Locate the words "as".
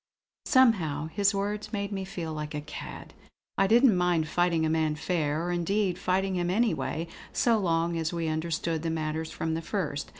7.99-8.11